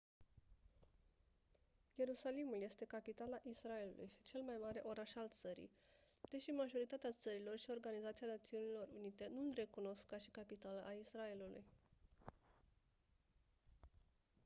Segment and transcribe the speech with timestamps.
[1.97, 5.69] ierusalimul este capitala israelului și cel mai mare oraș al țării
[6.31, 11.65] deși majoritatea țărilor și organizația națiunilor unite nu îl recunosc ca și capitală a israelului